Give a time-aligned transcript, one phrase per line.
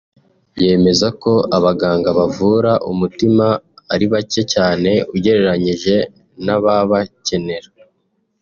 [0.63, 3.45] yemeza ko abaganga bavura umutima
[3.93, 5.95] ari bake cyane ugereranyije
[6.45, 7.69] n’ababakenera